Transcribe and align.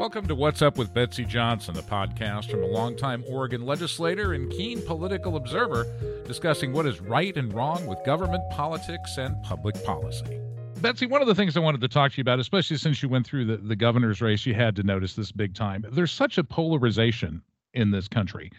Welcome 0.00 0.26
to 0.28 0.34
What's 0.34 0.62
Up 0.62 0.78
with 0.78 0.94
Betsy 0.94 1.26
Johnson, 1.26 1.76
a 1.76 1.82
podcast 1.82 2.50
from 2.50 2.62
a 2.62 2.66
longtime 2.66 3.22
Oregon 3.28 3.66
legislator 3.66 4.32
and 4.32 4.50
keen 4.50 4.80
political 4.80 5.36
observer 5.36 5.84
discussing 6.26 6.72
what 6.72 6.86
is 6.86 7.02
right 7.02 7.36
and 7.36 7.52
wrong 7.52 7.86
with 7.86 8.02
government, 8.06 8.42
politics, 8.50 9.18
and 9.18 9.36
public 9.42 9.84
policy. 9.84 10.40
Betsy, 10.80 11.04
one 11.04 11.20
of 11.20 11.28
the 11.28 11.34
things 11.34 11.54
I 11.54 11.60
wanted 11.60 11.82
to 11.82 11.88
talk 11.88 12.12
to 12.12 12.16
you 12.16 12.22
about, 12.22 12.40
especially 12.40 12.78
since 12.78 13.02
you 13.02 13.10
went 13.10 13.26
through 13.26 13.44
the, 13.44 13.58
the 13.58 13.76
governor's 13.76 14.22
race, 14.22 14.46
you 14.46 14.54
had 14.54 14.74
to 14.76 14.82
notice 14.82 15.12
this 15.12 15.32
big 15.32 15.54
time. 15.54 15.84
There's 15.92 16.12
such 16.12 16.38
a 16.38 16.44
polarization 16.44 17.42
in 17.74 17.90
this 17.90 18.08
country 18.08 18.50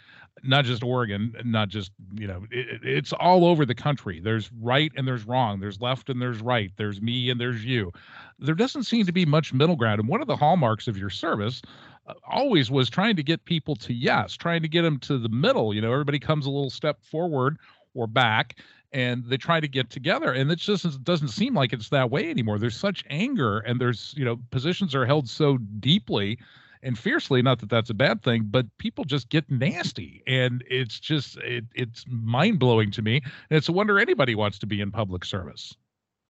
not 0.43 0.65
just 0.65 0.83
Oregon, 0.83 1.35
not 1.45 1.69
just, 1.69 1.91
you 2.15 2.27
know, 2.27 2.45
it, 2.51 2.81
it's 2.83 3.13
all 3.13 3.45
over 3.45 3.65
the 3.65 3.75
country. 3.75 4.19
There's 4.19 4.51
right 4.59 4.91
and 4.95 5.07
there's 5.07 5.25
wrong. 5.25 5.59
There's 5.59 5.79
left 5.79 6.09
and 6.09 6.21
there's 6.21 6.41
right. 6.41 6.71
There's 6.77 7.01
me 7.01 7.29
and 7.29 7.39
there's 7.39 7.63
you. 7.63 7.91
There 8.39 8.55
doesn't 8.55 8.83
seem 8.83 9.05
to 9.05 9.11
be 9.11 9.25
much 9.25 9.53
middle 9.53 9.75
ground. 9.75 9.99
And 9.99 10.09
one 10.09 10.21
of 10.21 10.27
the 10.27 10.35
hallmarks 10.35 10.87
of 10.87 10.97
your 10.97 11.09
service 11.09 11.61
uh, 12.07 12.13
always 12.27 12.71
was 12.71 12.89
trying 12.89 13.15
to 13.17 13.23
get 13.23 13.45
people 13.45 13.75
to 13.77 13.93
yes, 13.93 14.35
trying 14.35 14.61
to 14.61 14.67
get 14.67 14.81
them 14.81 14.99
to 14.99 15.17
the 15.17 15.29
middle. 15.29 15.73
You 15.73 15.81
know, 15.81 15.91
everybody 15.91 16.19
comes 16.19 16.45
a 16.45 16.51
little 16.51 16.71
step 16.71 17.03
forward 17.03 17.57
or 17.93 18.07
back 18.07 18.57
and 18.93 19.23
they 19.25 19.37
try 19.37 19.59
to 19.59 19.67
get 19.67 19.89
together 19.89 20.33
and 20.33 20.51
it 20.51 20.59
just 20.59 21.03
doesn't 21.03 21.29
seem 21.29 21.53
like 21.53 21.71
it's 21.71 21.87
that 21.89 22.09
way 22.11 22.29
anymore 22.29 22.59
there's 22.59 22.75
such 22.75 23.05
anger 23.09 23.59
and 23.59 23.79
there's 23.79 24.13
you 24.17 24.25
know 24.25 24.37
positions 24.51 24.93
are 24.93 25.05
held 25.05 25.29
so 25.29 25.57
deeply 25.79 26.37
and 26.83 26.97
fiercely 26.97 27.41
not 27.41 27.59
that 27.59 27.69
that's 27.69 27.89
a 27.89 27.93
bad 27.93 28.21
thing 28.23 28.43
but 28.45 28.65
people 28.77 29.03
just 29.03 29.29
get 29.29 29.49
nasty 29.49 30.23
and 30.27 30.63
it's 30.69 30.99
just 30.99 31.37
it, 31.37 31.65
it's 31.75 32.05
mind-blowing 32.07 32.91
to 32.91 33.01
me 33.01 33.21
and 33.49 33.57
it's 33.57 33.69
a 33.69 33.71
wonder 33.71 33.99
anybody 33.99 34.35
wants 34.35 34.59
to 34.59 34.65
be 34.65 34.81
in 34.81 34.91
public 34.91 35.25
service. 35.25 35.75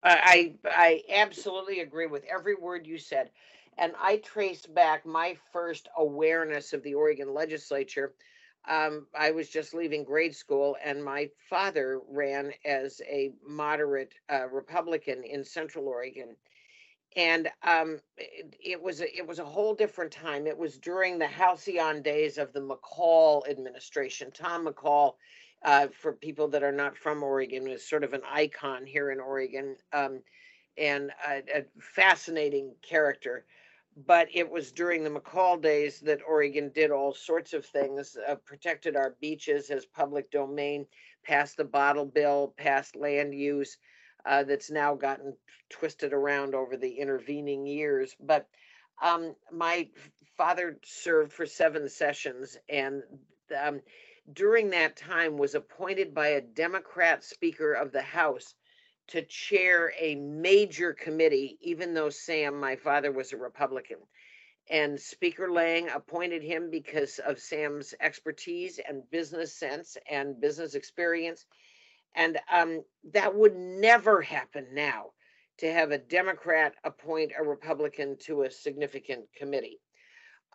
I 0.03 0.55
i 0.65 1.03
absolutely 1.13 1.81
agree 1.81 2.07
with 2.07 2.25
every 2.25 2.55
word 2.55 2.87
you 2.87 2.99
said 2.99 3.31
and 3.79 3.93
i 4.01 4.19
trace 4.19 4.67
back 4.67 5.05
my 5.05 5.37
first 5.53 5.89
awareness 5.97 6.73
of 6.73 6.83
the 6.83 6.95
oregon 6.95 7.35
legislature 7.35 8.15
um, 8.69 9.07
I 9.17 9.31
was 9.31 9.49
just 9.49 9.75
leaving 9.75 10.03
grade 10.03 10.35
school, 10.35 10.77
and 10.85 11.05
my 11.05 11.31
father 11.49 12.01
ran 12.09 12.53
as 12.65 13.01
a 13.09 13.33
moderate 13.47 14.15
uh, 14.29 14.49
Republican 14.49 15.23
in 15.23 15.45
Central 15.45 15.87
Oregon 15.87 16.37
and 17.17 17.49
um, 17.63 17.99
it, 18.19 18.55
it, 18.63 18.83
was 18.83 19.01
a, 19.01 19.17
it 19.17 19.27
was 19.27 19.39
a 19.39 19.45
whole 19.45 19.75
different 19.75 20.13
time. 20.13 20.47
It 20.47 20.57
was 20.57 20.77
during 20.77 21.19
the 21.19 21.27
halcyon 21.27 22.03
days 22.03 22.37
of 22.37 22.53
the 22.53 22.61
McCall 22.61 23.49
administration. 23.49 24.31
Tom 24.31 24.67
McCall, 24.67 25.15
uh, 25.65 25.89
for 25.89 26.13
people 26.13 26.47
that 26.49 26.63
are 26.63 26.73
not 26.73 26.97
from 26.97 27.23
Oregon, 27.23 27.69
was 27.69 27.89
sort 27.89 28.05
of 28.05 28.13
an 28.13 28.21
icon 28.31 28.85
here 28.85 29.11
in 29.11 29.19
Oregon, 29.19 29.77
um, 29.95 30.21
and 30.77 31.11
a, 31.27 31.61
a, 31.61 31.65
fascinating 31.81 32.75
character. 32.83 33.47
But 34.07 34.29
it 34.35 34.49
was 34.49 34.73
during 34.73 35.03
the 35.03 35.11
McCall 35.11 35.61
days 35.61 36.01
that 36.01 36.21
Oregon 36.29 36.71
did 36.75 36.91
all 36.91 37.15
sorts 37.15 37.55
of 37.55 37.65
things, 37.65 38.15
uh, 38.29 38.35
protected 38.45 38.95
our 38.95 39.17
beaches 39.23 39.71
as 39.71 39.87
public 39.87 40.31
domain, 40.31 40.85
passed 41.25 41.57
the 41.57 41.65
bottle 41.65 42.05
bill, 42.05 42.53
passed 42.59 42.95
land 42.95 43.35
use 43.35 43.79
uh, 44.27 44.43
that's 44.45 44.71
now 44.71 44.95
gotten 44.95 45.35
twisted 45.71 46.13
around 46.13 46.55
over 46.55 46.77
the 46.77 46.99
intervening 46.99 47.67
years. 47.67 48.17
But 48.21 48.49
um, 49.03 49.35
my 49.53 49.89
father 50.37 50.79
served 50.85 51.33
for 51.33 51.47
seven 51.47 51.89
sessions, 51.89 52.57
and 52.69 53.03
um, 53.61 53.81
during 54.33 54.71
that 54.71 54.97
time 54.97 55.37
was 55.37 55.55
appointed 55.55 56.15
by 56.15 56.29
a 56.29 56.41
Democrat 56.41 57.25
Speaker 57.25 57.75
of 57.75 57.93
the 57.93 58.03
House 58.03 58.55
to 59.09 59.23
chair 59.23 59.93
a 60.01 60.17
major 60.17 60.93
committee, 60.93 61.59
even 61.61 61.95
though 61.95 62.11
Sam, 62.11 62.59
my 62.59 62.77
father, 62.77 63.13
was 63.13 63.33
a 63.33 63.37
Republican. 63.37 63.99
And 64.69 64.99
Speaker 64.99 65.49
Lang 65.53 65.89
appointed 65.91 66.43
him 66.43 66.71
because 66.71 67.21
of 67.21 67.39
Sam's 67.39 67.95
expertise 68.01 68.81
and 68.89 69.09
business 69.11 69.53
sense 69.53 69.97
and 70.11 70.41
business 70.41 70.75
experience 70.75 71.47
and 72.17 72.39
um, 72.51 72.83
that 73.13 73.35
would 73.35 73.55
never 73.55 74.23
happen 74.23 74.67
now 74.73 75.11
to 75.59 75.73
have 75.73 75.91
a 75.91 75.99
Democrat 75.99 76.75
appoint 76.85 77.33
a 77.39 77.45
Republican 77.45 78.17
to 78.25 78.43
a 78.43 78.51
significant 78.51 79.27
committee. 79.37 79.81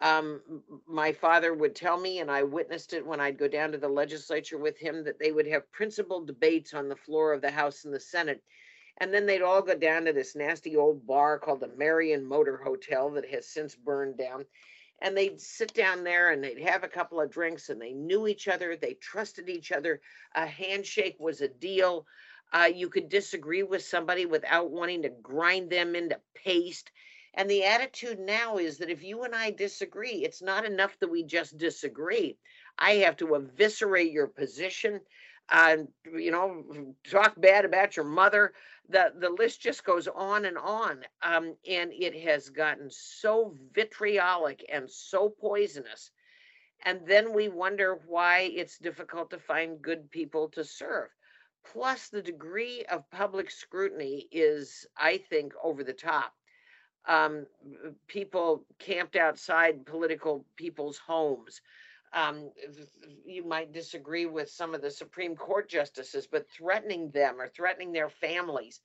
Um, 0.01 0.41
my 0.87 1.13
father 1.13 1.53
would 1.53 1.75
tell 1.75 1.99
me, 1.99 2.19
and 2.19 2.31
I 2.31 2.41
witnessed 2.41 2.93
it 2.93 3.05
when 3.05 3.19
I'd 3.19 3.37
go 3.37 3.47
down 3.47 3.71
to 3.71 3.77
the 3.77 3.87
legislature 3.87 4.57
with 4.57 4.77
him, 4.77 5.03
that 5.03 5.19
they 5.19 5.31
would 5.31 5.47
have 5.47 5.71
principal 5.71 6.25
debates 6.25 6.73
on 6.73 6.89
the 6.89 6.95
floor 6.95 7.33
of 7.33 7.41
the 7.41 7.51
House 7.51 7.85
and 7.85 7.93
the 7.93 7.99
Senate. 7.99 8.41
And 8.97 9.13
then 9.13 9.27
they'd 9.27 9.43
all 9.43 9.61
go 9.61 9.75
down 9.75 10.05
to 10.05 10.13
this 10.13 10.35
nasty 10.35 10.75
old 10.75 11.05
bar 11.05 11.37
called 11.37 11.59
the 11.59 11.71
Marion 11.77 12.25
Motor 12.25 12.57
Hotel 12.57 13.11
that 13.11 13.29
has 13.29 13.47
since 13.47 13.75
burned 13.75 14.17
down 14.17 14.45
and 15.01 15.17
they'd 15.17 15.41
sit 15.41 15.73
down 15.73 16.03
there 16.03 16.31
and 16.31 16.43
they'd 16.43 16.61
have 16.61 16.83
a 16.83 16.89
couple 16.89 17.19
of 17.19 17.31
drinks 17.31 17.69
and 17.69 17.81
they 17.81 17.93
knew 17.93 18.27
each 18.27 18.47
other 18.47 18.75
they 18.75 18.93
trusted 18.95 19.49
each 19.49 19.71
other 19.71 20.01
a 20.35 20.45
handshake 20.45 21.15
was 21.19 21.41
a 21.41 21.47
deal 21.47 22.05
uh, 22.53 22.69
you 22.73 22.89
could 22.89 23.09
disagree 23.09 23.63
with 23.63 23.83
somebody 23.83 24.25
without 24.25 24.71
wanting 24.71 25.01
to 25.01 25.09
grind 25.21 25.69
them 25.69 25.95
into 25.95 26.19
paste 26.35 26.91
and 27.33 27.49
the 27.49 27.63
attitude 27.63 28.19
now 28.19 28.57
is 28.57 28.77
that 28.77 28.89
if 28.89 29.03
you 29.03 29.23
and 29.23 29.35
i 29.35 29.51
disagree 29.51 30.23
it's 30.23 30.41
not 30.41 30.65
enough 30.65 30.97
that 30.99 31.11
we 31.11 31.23
just 31.23 31.57
disagree 31.57 32.37
i 32.77 32.91
have 32.91 33.17
to 33.17 33.35
eviscerate 33.35 34.11
your 34.11 34.27
position 34.27 34.99
uh, 35.51 35.77
you 36.13 36.31
know, 36.31 36.63
talk 37.09 37.33
bad 37.39 37.65
about 37.65 37.95
your 37.95 38.05
mother. 38.05 38.53
The 38.89 39.13
the 39.15 39.29
list 39.29 39.61
just 39.61 39.83
goes 39.83 40.07
on 40.07 40.45
and 40.45 40.57
on, 40.57 41.05
um, 41.21 41.57
and 41.67 41.93
it 41.93 42.15
has 42.23 42.49
gotten 42.49 42.89
so 42.89 43.57
vitriolic 43.73 44.65
and 44.69 44.89
so 44.89 45.29
poisonous. 45.29 46.11
And 46.83 47.05
then 47.05 47.33
we 47.33 47.47
wonder 47.49 47.95
why 48.07 48.51
it's 48.53 48.77
difficult 48.79 49.29
to 49.31 49.39
find 49.39 49.81
good 49.81 50.09
people 50.11 50.49
to 50.49 50.63
serve. 50.63 51.09
Plus, 51.63 52.09
the 52.09 52.21
degree 52.21 52.83
of 52.85 53.09
public 53.11 53.51
scrutiny 53.51 54.27
is, 54.31 54.85
I 54.97 55.17
think, 55.17 55.53
over 55.63 55.83
the 55.83 55.93
top. 55.93 56.33
Um, 57.05 57.47
people 58.07 58.65
camped 58.79 59.15
outside 59.15 59.85
political 59.85 60.45
people's 60.55 60.97
homes 60.97 61.61
um, 62.13 62.51
you 63.25 63.45
might 63.45 63.71
disagree 63.71 64.25
with 64.25 64.49
some 64.49 64.75
of 64.75 64.81
the 64.81 64.91
Supreme 64.91 65.35
Court 65.35 65.69
justices, 65.69 66.27
but 66.27 66.49
threatening 66.49 67.09
them 67.11 67.39
or 67.39 67.47
threatening 67.47 67.91
their 67.91 68.09
families, 68.09 68.81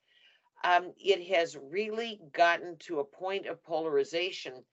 um, 0.64 0.92
it 0.98 1.34
has 1.34 1.56
really 1.70 2.20
gotten 2.32 2.76
to 2.78 3.00
a 3.00 3.04
point 3.04 3.47
of 3.47 3.62
polarization 3.65 4.65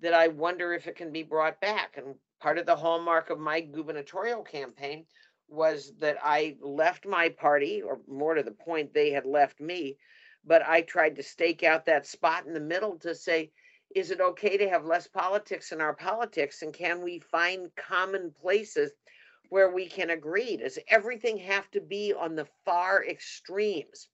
that 0.00 0.14
I 0.14 0.28
wonder 0.28 0.72
if 0.72 0.86
it 0.86 0.96
can 0.96 1.12
be 1.12 1.22
brought 1.22 1.60
back. 1.60 1.96
And 1.96 2.14
part 2.40 2.58
of 2.58 2.66
the 2.66 2.76
hallmark 2.76 3.30
of 3.30 3.38
my 3.38 3.60
gubernatorial 3.60 4.42
campaign 4.42 5.06
was 5.48 5.92
that 6.00 6.16
I 6.22 6.56
left 6.60 7.06
my 7.06 7.28
party, 7.28 7.82
or 7.82 8.00
more 8.08 8.34
to 8.34 8.42
the 8.42 8.52
point, 8.52 8.94
they 8.94 9.10
had 9.10 9.26
left 9.26 9.60
me, 9.60 9.96
but 10.44 10.62
I 10.66 10.82
tried 10.82 11.16
to 11.16 11.22
stake 11.22 11.62
out 11.62 11.86
that 11.86 12.06
spot 12.06 12.46
in 12.46 12.54
the 12.54 12.60
middle 12.60 12.98
to 13.00 13.14
say, 13.14 13.52
is 13.94 14.10
it 14.10 14.20
okay 14.20 14.56
to 14.56 14.68
have 14.68 14.84
less 14.84 15.06
politics 15.06 15.72
in 15.72 15.80
our 15.80 15.94
politics? 15.94 16.62
And 16.62 16.72
can 16.72 17.02
we 17.02 17.18
find 17.18 17.70
common 17.76 18.32
places 18.32 18.92
where 19.48 19.72
we 19.72 19.86
can 19.86 20.10
agree? 20.10 20.56
Does 20.56 20.78
everything 20.88 21.36
have 21.38 21.70
to 21.72 21.80
be 21.80 22.12
on 22.12 22.34
the 22.34 22.46
far 22.64 23.04
extremes? 23.04 24.08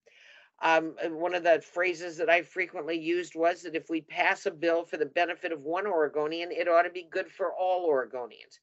Um, 0.60 0.94
one 1.04 1.34
of 1.34 1.44
the 1.44 1.62
phrases 1.72 2.16
that 2.16 2.28
I 2.28 2.42
frequently 2.42 2.98
used 2.98 3.36
was 3.36 3.62
that 3.62 3.76
if 3.76 3.88
we 3.88 4.00
pass 4.00 4.46
a 4.46 4.50
bill 4.50 4.84
for 4.84 4.96
the 4.96 5.06
benefit 5.06 5.52
of 5.52 5.62
one 5.62 5.86
Oregonian, 5.86 6.50
it 6.50 6.68
ought 6.68 6.82
to 6.82 6.90
be 6.90 7.06
good 7.10 7.30
for 7.30 7.52
all 7.52 7.88
Oregonians. 7.88 8.58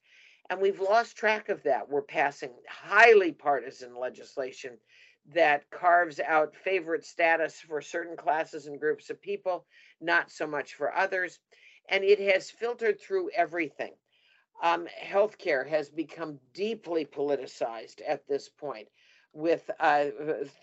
And 0.50 0.60
we've 0.60 0.82
lost 0.82 1.16
track 1.16 1.50
of 1.50 1.64
that. 1.64 1.90
We're 1.90 2.02
passing 2.02 2.52
highly 2.70 3.32
partisan 3.32 3.98
legislation 3.98 4.78
that 5.34 5.70
carves 5.72 6.20
out 6.20 6.56
favorite 6.56 7.06
status 7.06 7.60
for 7.60 7.82
certain 7.82 8.16
classes 8.16 8.68
and 8.68 8.80
groups 8.80 9.10
of 9.10 9.22
people, 9.22 9.66
not 10.00 10.32
so 10.32 10.46
much 10.46 10.76
for 10.76 10.94
others. 10.96 11.40
And 11.90 12.04
it 12.04 12.20
has 12.20 12.52
filtered 12.52 13.00
through 13.00 13.32
everything. 13.36 13.94
Um, 14.62 14.88
healthcare 15.04 15.68
has 15.68 15.90
become 15.90 16.40
deeply 16.54 17.06
politicized 17.06 18.02
at 18.08 18.28
this 18.28 18.50
point 18.50 18.88
with 19.34 19.70
uh, 19.80 20.06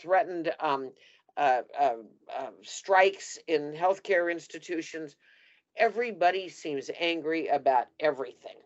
threatened 0.01 0.53
um, 0.61 0.93
uh, 1.37 1.63
uh, 1.79 1.95
um, 2.37 2.55
strikes 2.63 3.39
in 3.47 3.73
healthcare 3.73 4.31
institutions. 4.31 5.17
Everybody 5.77 6.49
seems 6.49 6.91
angry 6.99 7.49
about 7.49 7.87
everything. 8.01 8.57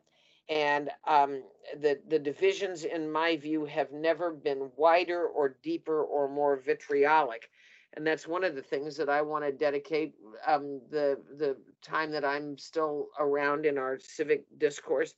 And 0.49 0.91
um, 1.09 1.43
the, 1.81 1.99
the 2.09 2.19
divisions, 2.19 2.85
in 2.85 3.11
my 3.11 3.37
view, 3.37 3.65
have 3.65 3.93
never 3.93 4.31
been 4.31 4.71
wider 4.77 5.27
or 5.27 5.57
deeper 5.63 6.03
or 6.03 6.29
more 6.29 6.57
vitriolic. 6.57 7.51
And 7.95 8.07
that's 8.07 8.29
one 8.29 8.45
of 8.45 8.55
the 8.55 8.63
things 8.63 8.97
that 8.97 9.09
I 9.09 9.23
want 9.23 9.45
to 9.45 9.53
dedicate 9.53 10.15
um, 10.47 10.81
the, 10.91 11.19
the 11.39 11.57
time 11.83 12.11
that 12.13 12.25
I'm 12.25 12.59
still 12.59 13.09
around 13.19 13.65
in 13.67 13.79
our 13.79 13.99
civic 13.99 14.45
discourse 14.59 15.15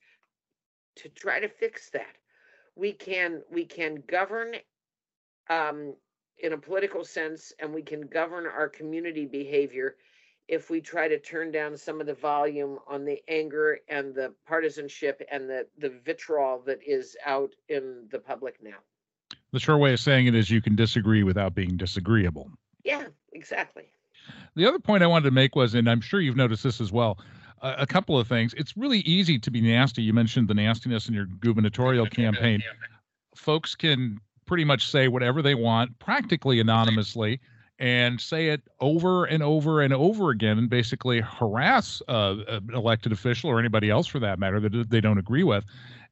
to 0.97 1.09
try 1.09 1.41
to 1.41 1.49
fix 1.49 1.91
that. 1.91 2.17
We 2.77 2.93
can 2.93 3.43
we 3.51 3.65
can 3.65 4.03
govern 4.09 4.55
um, 5.51 5.95
in 6.39 6.53
a 6.53 6.59
political 6.59 7.05
sense, 7.05 7.53
and 7.59 7.75
we 7.75 7.83
can 7.83 8.03
govern 8.03 8.47
our 8.47 8.69
community 8.69 9.27
behavior 9.27 9.97
if 10.49 10.71
we 10.71 10.81
try 10.81 11.07
to 11.07 11.19
turn 11.19 11.53
down 11.53 11.77
some 11.77 12.01
of 12.01 12.07
the 12.07 12.15
volume 12.15 12.79
on 12.89 13.05
the 13.05 13.23
anger 13.29 13.79
and 13.89 14.15
the 14.15 14.33
partisanship 14.47 15.23
and 15.31 15.49
the, 15.49 15.67
the 15.77 15.91
vitriol 16.05 16.63
that 16.67 16.79
is 16.85 17.17
out 17.25 17.55
in 17.69 18.07
the 18.11 18.19
public 18.19 18.57
now. 18.63 18.79
The 19.53 19.61
sure 19.61 19.77
way 19.77 19.93
of 19.93 20.01
saying 20.01 20.27
it 20.27 20.35
is 20.35 20.51
you 20.51 20.63
can 20.63 20.75
disagree 20.75 21.23
without 21.23 21.55
being 21.55 21.77
disagreeable. 21.77 22.51
Yeah, 22.83 23.07
exactly. 23.33 23.93
The 24.57 24.67
other 24.67 24.79
point 24.79 25.03
I 25.03 25.07
wanted 25.07 25.27
to 25.27 25.31
make 25.31 25.55
was, 25.55 25.75
and 25.75 25.89
I'm 25.89 26.01
sure 26.01 26.21
you've 26.21 26.37
noticed 26.37 26.63
this 26.63 26.81
as 26.81 26.93
well, 26.93 27.19
uh, 27.61 27.75
a 27.79 27.87
couple 27.87 28.19
of 28.19 28.27
things. 28.27 28.55
It's 28.55 28.77
really 28.77 29.01
easy 29.01 29.39
to 29.39 29.51
be 29.51 29.61
nasty. 29.61 30.03
You 30.03 30.13
mentioned 30.13 30.49
the 30.49 30.55
nastiness 30.55 31.09
in 31.09 31.15
your 31.15 31.27
gubernatorial 31.27 32.07
campaign. 32.11 32.63
Folks 33.35 33.75
can 33.75 34.19
pretty 34.47 34.65
much 34.65 34.89
say 34.91 35.09
whatever 35.09 35.43
they 35.43 35.55
want, 35.55 35.99
practically 35.99 36.59
anonymously 36.61 37.41
and 37.79 38.21
say 38.21 38.49
it 38.49 38.63
over 38.81 39.25
and 39.25 39.43
over 39.43 39.81
and 39.81 39.95
over 39.95 40.31
again 40.31 40.59
and 40.59 40.69
basically 40.69 41.21
harass 41.21 42.03
uh, 42.09 42.35
an 42.49 42.71
elected 42.75 43.13
official 43.13 43.51
or 43.51 43.59
anybody 43.59 43.89
else 43.89 44.07
for 44.07 44.19
that 44.19 44.39
matter 44.39 44.59
that 44.59 44.91
they 44.91 45.01
don't 45.01 45.19
agree 45.19 45.45
with 45.45 45.65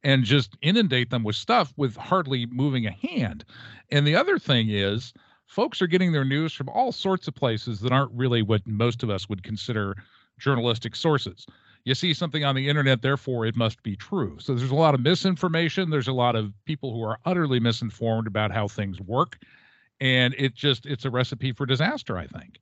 and 0.04 0.24
just 0.24 0.56
inundate 0.62 1.10
them 1.10 1.24
with 1.24 1.34
stuff 1.34 1.72
with 1.76 1.96
hardly 1.96 2.46
moving 2.46 2.86
a 2.86 2.90
hand. 2.90 3.44
And 3.90 4.06
the 4.06 4.14
other 4.14 4.38
thing 4.38 4.70
is, 4.70 5.12
folks 5.46 5.82
are 5.82 5.86
getting 5.88 6.12
their 6.12 6.24
news 6.24 6.52
from 6.52 6.68
all 6.68 6.92
sorts 6.92 7.26
of 7.26 7.34
places 7.34 7.80
that 7.80 7.92
aren't 7.92 8.12
really 8.12 8.42
what 8.42 8.66
most 8.66 9.02
of 9.02 9.10
us 9.10 9.28
would 9.28 9.42
consider 9.42 9.96
journalistic 10.38 10.94
sources. 10.94 11.46
You 11.84 11.94
see 11.94 12.14
something 12.14 12.44
on 12.44 12.54
the 12.54 12.68
internet, 12.68 13.02
therefore 13.02 13.46
it 13.46 13.56
must 13.56 13.82
be 13.82 13.96
true. 13.96 14.36
So 14.40 14.54
there's 14.54 14.70
a 14.70 14.74
lot 14.74 14.94
of 14.94 15.00
misinformation. 15.00 15.90
There's 15.90 16.08
a 16.08 16.12
lot 16.12 16.36
of 16.36 16.52
people 16.64 16.92
who 16.92 17.02
are 17.02 17.18
utterly 17.24 17.60
misinformed 17.60 18.26
about 18.26 18.52
how 18.52 18.68
things 18.68 19.00
work 19.00 19.38
and 20.00 20.34
it 20.38 20.54
just 20.54 20.86
it's 20.86 21.04
a 21.04 21.10
recipe 21.10 21.52
for 21.52 21.66
disaster 21.66 22.16
i 22.16 22.26
think. 22.26 22.60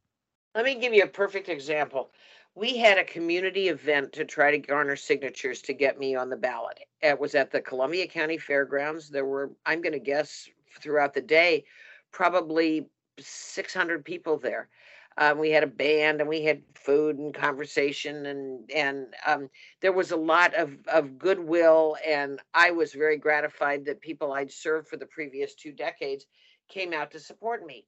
Let 0.54 0.64
me 0.64 0.76
give 0.76 0.94
you 0.94 1.02
a 1.02 1.08
perfect 1.08 1.48
example. 1.48 2.12
We 2.54 2.76
had 2.78 2.96
a 2.96 3.04
community 3.04 3.66
event 3.66 4.12
to 4.12 4.24
try 4.24 4.52
to 4.52 4.58
garner 4.58 4.94
signatures 4.94 5.60
to 5.62 5.72
get 5.72 5.98
me 5.98 6.14
on 6.14 6.30
the 6.30 6.36
ballot. 6.36 6.78
It 7.02 7.18
was 7.18 7.34
at 7.34 7.50
the 7.50 7.60
columbia 7.60 8.06
county 8.06 8.38
fairgrounds. 8.38 9.08
There 9.08 9.26
were 9.26 9.50
i'm 9.66 9.82
going 9.82 9.92
to 9.92 9.98
guess 9.98 10.48
throughout 10.80 11.14
the 11.14 11.22
day 11.22 11.64
probably 12.12 12.86
600 13.18 14.04
people 14.04 14.38
there. 14.38 14.68
Um, 15.16 15.38
we 15.38 15.50
had 15.50 15.62
a 15.62 15.68
band 15.68 16.20
and 16.20 16.28
we 16.28 16.42
had 16.42 16.62
food 16.74 17.18
and 17.18 17.32
conversation 17.32 18.26
and 18.26 18.70
and 18.74 19.06
um, 19.26 19.48
there 19.80 19.92
was 19.92 20.10
a 20.10 20.16
lot 20.16 20.54
of, 20.54 20.76
of 20.92 21.18
goodwill 21.18 21.96
and 22.04 22.40
i 22.52 22.72
was 22.72 22.92
very 22.92 23.16
gratified 23.16 23.84
that 23.84 24.00
people 24.00 24.32
i'd 24.32 24.50
served 24.50 24.88
for 24.88 24.96
the 24.96 25.06
previous 25.06 25.54
two 25.54 25.70
decades 25.70 26.26
came 26.74 26.92
out 26.92 27.12
to 27.12 27.20
support 27.20 27.64
me. 27.64 27.86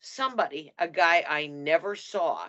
Somebody, 0.00 0.72
a 0.78 0.88
guy 0.88 1.24
I 1.28 1.48
never 1.48 1.96
saw, 1.96 2.46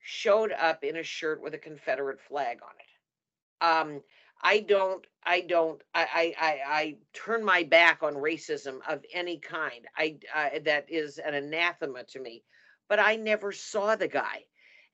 showed 0.00 0.52
up 0.52 0.82
in 0.82 0.96
a 0.96 1.02
shirt 1.02 1.42
with 1.42 1.54
a 1.54 1.58
Confederate 1.58 2.20
flag 2.20 2.60
on 2.62 2.74
it. 2.78 3.64
Um, 3.64 4.02
I 4.40 4.60
don't, 4.60 5.04
I 5.24 5.42
don't, 5.42 5.82
I, 5.94 6.34
I, 6.38 6.60
I, 6.66 6.96
turn 7.12 7.44
my 7.44 7.64
back 7.64 8.02
on 8.02 8.14
racism 8.14 8.78
of 8.88 9.04
any 9.12 9.38
kind. 9.38 9.86
I, 9.96 10.16
uh, 10.34 10.60
that 10.64 10.86
is 10.88 11.18
an 11.18 11.34
anathema 11.34 12.04
to 12.04 12.20
me. 12.20 12.44
But 12.88 13.00
I 13.00 13.16
never 13.16 13.52
saw 13.52 13.96
the 13.96 14.08
guy, 14.08 14.44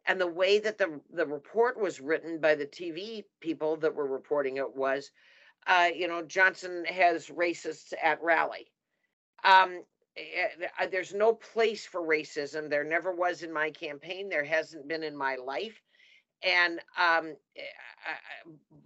and 0.06 0.20
the 0.20 0.26
way 0.26 0.58
that 0.58 0.78
the 0.78 1.00
the 1.12 1.26
report 1.26 1.78
was 1.78 2.00
written 2.00 2.40
by 2.40 2.56
the 2.56 2.66
TV 2.66 3.24
people 3.40 3.76
that 3.76 3.94
were 3.94 4.08
reporting 4.08 4.56
it 4.56 4.74
was, 4.74 5.12
uh, 5.68 5.90
you 5.94 6.08
know, 6.08 6.22
Johnson 6.22 6.84
has 6.86 7.28
racists 7.28 7.92
at 8.02 8.20
rally. 8.20 8.72
Um, 9.44 9.84
Eh, 10.16 10.86
there's 10.90 11.12
no 11.14 11.34
place 11.34 11.86
for 11.86 12.00
racism. 12.00 12.68
There 12.70 12.84
never 12.84 13.12
was 13.12 13.42
in 13.42 13.52
my 13.52 13.70
campaign. 13.70 14.28
There 14.28 14.44
hasn't 14.44 14.88
been 14.88 15.02
in 15.02 15.16
my 15.16 15.36
life. 15.36 15.80
And, 16.42 16.80
um, 16.98 17.36
eh, 17.56 17.62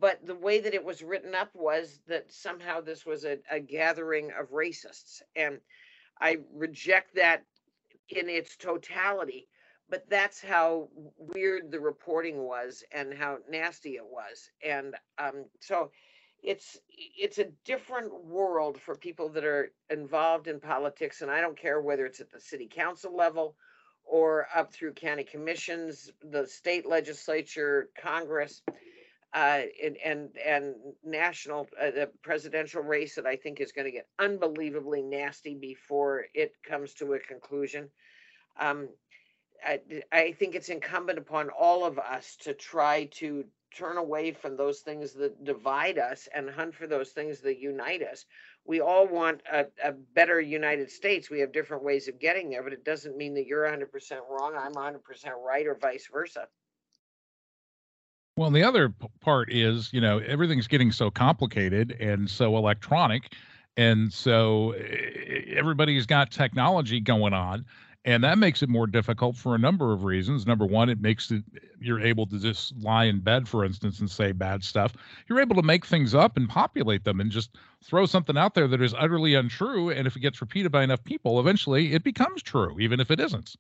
but 0.01 0.25
the 0.25 0.35
way 0.35 0.61
that 0.61 0.75
it 0.75 0.85
was 0.85 1.03
written 1.03 1.35
up 1.35 1.51
was 1.55 2.01
that 2.07 2.33
somehow 2.33 2.81
this 2.81 3.05
was 3.05 3.25
a, 3.25 3.39
a 3.51 3.61
gathering 3.61 4.31
of 4.39 4.51
racists. 4.51 5.23
And 5.37 5.61
I 6.21 6.39
reject 6.55 7.15
that 7.17 7.45
in 8.09 8.29
its 8.29 8.57
totality. 8.57 9.49
But 9.91 10.09
that's 10.11 10.43
how 10.43 10.91
weird 11.17 11.71
the 11.71 11.81
reporting 11.81 12.43
was 12.45 12.85
and 12.93 13.15
how 13.15 13.39
nasty 13.49 13.97
it 13.97 14.07
was. 14.07 14.51
And 14.65 14.95
um, 15.19 15.47
so, 15.61 15.91
it's 16.43 16.79
it's 17.17 17.39
a 17.39 17.49
different 17.65 18.13
world 18.25 18.81
for 18.81 18.95
people 18.95 19.29
that 19.29 19.45
are 19.45 19.73
involved 19.91 20.47
in 20.49 20.61
politics 20.61 21.21
and 21.21 21.31
i 21.31 21.41
don't 21.41 21.59
care 21.59 21.81
whether 21.81 22.07
it's 22.07 22.21
at 22.21 22.31
the 22.31 22.41
city 22.41 22.69
council 22.71 23.15
level 23.15 23.57
or 24.05 24.47
up 24.55 24.73
through 24.73 24.93
county 24.93 25.25
commissions 25.25 26.11
the 26.31 26.47
state 26.47 26.87
legislature 26.87 27.89
congress 28.01 28.63
uh, 29.35 29.61
and 29.85 29.97
and, 29.99 30.31
and 30.45 30.75
national 31.05 31.69
uh, 31.81 31.91
the 31.91 32.09
presidential 32.23 32.83
race 32.83 33.15
that 33.15 33.27
i 33.27 33.37
think 33.37 33.61
is 33.61 33.73
going 33.73 33.85
to 33.85 33.91
get 33.91 34.09
unbelievably 34.19 35.03
nasty 35.03 35.55
before 35.55 36.25
it 36.35 36.55
comes 36.67 36.95
to 36.95 37.13
a 37.13 37.19
conclusion. 37.19 37.91
Um, 38.59 38.89
I, 39.65 39.81
I 40.13 40.33
think 40.33 40.55
it's 40.55 40.69
incumbent 40.69 41.19
upon 41.19 41.51
all 41.51 41.85
of 41.85 41.99
us 41.99 42.37
to 42.43 42.55
try 42.55 43.05
to 43.17 43.45
turn 43.77 43.97
away 43.97 44.33
from 44.33 44.57
those 44.57 44.81
things 44.81 45.13
that 45.13 45.45
divide 45.45 45.99
us 45.99 46.29
and 46.35 46.49
hunt 46.49 46.75
for 46.75 46.87
those 46.87 47.11
things 47.11 47.41
that 47.41 47.59
unite 47.59 48.03
us. 48.03 48.25
We 48.65 48.81
all 48.81 49.07
want 49.07 49.43
a, 49.51 49.67
a, 49.83 49.93
better 49.93 50.41
United 50.41 50.91
States. 50.91 51.31
We 51.31 51.41
have 51.41 51.53
different 51.53 51.83
ways 51.83 52.09
of 52.09 52.19
getting 52.19 52.51
there, 52.51 52.63
but 52.63 52.73
it 52.73 52.85
doesn't 52.85 53.17
mean 53.17 53.35
that 53.35 53.47
you're 53.47 53.65
100% 53.65 53.87
wrong, 54.29 54.55
I'm 54.59 54.73
100% 54.73 54.99
right, 55.45 55.67
or 55.67 55.75
vice 55.75 56.09
versa. 56.13 56.49
Well, 58.37 58.51
the 58.51 58.63
other 58.63 58.95
part 59.21 59.53
is, 59.53 59.93
you 59.93 60.01
know, 60.01 60.19
everything's 60.19 60.69
getting 60.69 60.93
so 60.93 61.11
complicated 61.11 61.97
and 61.99 62.31
so 62.31 62.57
electronic. 62.57 63.33
And 63.77 64.13
so 64.13 64.73
everybody's 65.57 66.07
got 66.07 66.31
technology 66.31 67.01
going 67.01 67.33
on 67.33 67.65
and 68.05 68.25
that 68.25 68.39
makes 68.39 68.63
it 68.63 68.69
more 68.69 68.87
difficult 68.87 69.37
for 69.37 69.55
a 69.55 69.59
number 69.59 69.93
of 69.93 70.05
reasons. 70.05 70.47
Number 70.47 70.67
one 70.67 70.89
it 70.89 71.01
makes 71.01 71.31
it 71.31 71.43
you're 71.81 72.01
able 72.01 72.27
to 72.27 72.39
just 72.39 72.77
lie 72.77 73.05
in 73.05 73.21
bed 73.21 73.49
for 73.49 73.65
instance 73.65 74.01
and 74.01 74.11
say 74.11 74.33
bad 74.33 74.65
stuff. 74.65 74.95
You're 75.29 75.41
able 75.41 75.57
to 75.57 75.63
make 75.63 75.85
things 75.85 76.15
up 76.15 76.37
and 76.37 76.49
populate 76.49 77.05
them 77.05 77.21
and 77.21 77.31
just 77.31 77.57
throw 77.85 78.07
something 78.07 78.37
out 78.37 78.55
there 78.55 78.69
that 78.69 78.83
is 78.83 78.95
utterly 78.97 79.35
untrue 79.35 79.91
and 79.91 80.07
if 80.07 80.17
it 80.17 80.21
gets 80.21 80.41
repeated 80.41 80.73
by 80.73 80.85
enough 80.85 81.03
people 81.05 81.41
eventually 81.41 81.93
it 81.95 82.05
becomes 82.05 82.43
true 82.43 82.79
even 82.79 83.01
if 83.01 83.11
it 83.11 83.21
isn't. 83.21 83.57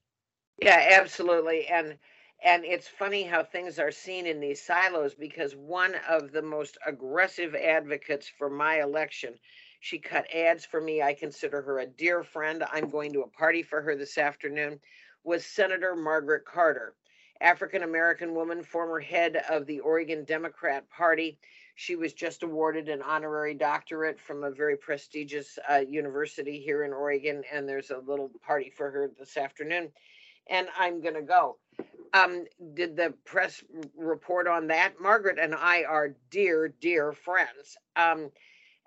Yeah 0.60 0.88
absolutely. 1.00 1.66
And 1.66 1.98
and 2.44 2.64
it's 2.64 2.86
funny 2.86 3.24
how 3.24 3.42
things 3.42 3.80
are 3.80 3.90
seen 3.90 4.26
in 4.26 4.38
these 4.38 4.62
silos 4.62 5.14
because 5.14 5.56
one 5.56 5.96
of 6.08 6.30
the 6.30 6.42
most 6.42 6.78
aggressive 6.86 7.54
advocates 7.54 8.30
for 8.38 8.48
my 8.48 8.80
election 8.80 9.34
she 9.80 9.98
cut 9.98 10.26
ads 10.34 10.64
for 10.64 10.80
me. 10.80 11.02
I 11.02 11.14
consider 11.14 11.62
her 11.62 11.78
a 11.78 11.86
dear 11.86 12.22
friend. 12.22 12.64
I'm 12.72 12.90
going 12.90 13.12
to 13.12 13.22
a 13.22 13.28
party 13.28 13.62
for 13.62 13.80
her 13.82 13.96
this 13.96 14.18
afternoon. 14.18 14.80
Was 15.24 15.44
Senator 15.44 15.94
Margaret 15.94 16.44
Carter, 16.44 16.94
African 17.40 17.82
American 17.82 18.34
woman, 18.34 18.62
former 18.62 18.98
head 19.00 19.42
of 19.48 19.66
the 19.66 19.80
Oregon 19.80 20.24
Democrat 20.24 20.88
Party. 20.90 21.38
She 21.76 21.94
was 21.94 22.12
just 22.12 22.42
awarded 22.42 22.88
an 22.88 23.02
honorary 23.02 23.54
doctorate 23.54 24.18
from 24.18 24.42
a 24.42 24.50
very 24.50 24.76
prestigious 24.76 25.58
uh, 25.70 25.76
university 25.76 26.60
here 26.60 26.82
in 26.82 26.92
Oregon, 26.92 27.44
and 27.52 27.68
there's 27.68 27.90
a 27.90 27.98
little 27.98 28.30
party 28.44 28.70
for 28.70 28.90
her 28.90 29.10
this 29.16 29.36
afternoon. 29.36 29.92
And 30.50 30.66
I'm 30.76 31.00
going 31.00 31.14
to 31.14 31.22
go. 31.22 31.58
Um, 32.14 32.46
did 32.74 32.96
the 32.96 33.14
press 33.24 33.62
report 33.96 34.48
on 34.48 34.66
that? 34.68 34.94
Margaret 35.00 35.38
and 35.38 35.54
I 35.54 35.84
are 35.84 36.16
dear, 36.30 36.68
dear 36.80 37.12
friends. 37.12 37.76
Um, 37.94 38.30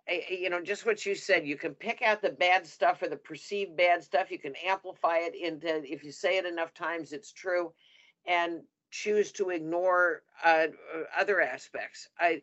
you 0.08 0.50
know, 0.50 0.62
just 0.62 0.86
what 0.86 1.05
you 1.05 1.15
said, 1.15 1.46
you 1.46 1.55
can 1.55 1.74
pick 1.74 2.01
out 2.01 2.22
the 2.22 2.29
bad 2.31 2.65
stuff 2.65 3.01
or 3.01 3.08
the 3.08 3.17
perceived 3.17 3.77
bad 3.77 4.03
stuff. 4.03 4.31
You 4.31 4.39
can 4.39 4.55
amplify 4.65 5.17
it 5.20 5.36
into, 5.36 5.84
if 5.91 6.03
you 6.03 6.12
say 6.12 6.38
it 6.38 6.46
enough 6.46 6.74
times, 6.74 7.13
it's 7.13 7.31
true, 7.31 7.72
and 8.25 8.62
choose 8.89 9.31
to 9.34 9.50
ignore 9.50 10.24
uh, 10.43 10.67
uh, 10.96 11.03
other 11.17 11.41
aspects. 11.41 12.10
I, 12.20 12.41